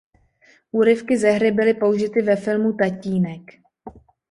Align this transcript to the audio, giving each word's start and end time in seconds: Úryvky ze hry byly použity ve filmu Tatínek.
Úryvky 0.71 1.17
ze 1.17 1.29
hry 1.31 1.51
byly 1.51 1.73
použity 1.73 2.21
ve 2.21 2.35
filmu 2.35 2.73
Tatínek. 2.73 3.41